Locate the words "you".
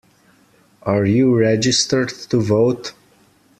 1.05-1.37